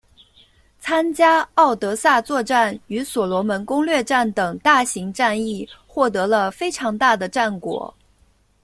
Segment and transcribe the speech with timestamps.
[0.79, 7.93] 参加敖德萨作战与所罗门攻略战等大型战役获得了非常大的战果。